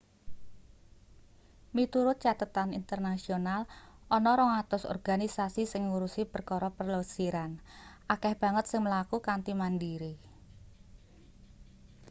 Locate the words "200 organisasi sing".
4.39-5.81